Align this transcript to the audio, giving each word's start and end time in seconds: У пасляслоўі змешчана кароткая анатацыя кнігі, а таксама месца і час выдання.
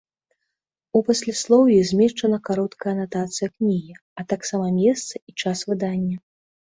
У 0.99 1.01
пасляслоўі 1.09 1.75
змешчана 1.91 2.39
кароткая 2.49 2.91
анатацыя 2.97 3.47
кнігі, 3.55 3.93
а 4.21 4.29
таксама 4.33 4.65
месца 4.81 5.13
і 5.33 5.37
час 5.43 5.57
выдання. 5.73 6.17